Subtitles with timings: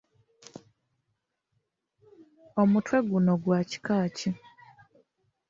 [2.61, 4.29] Omutwe guno gwa kika ki?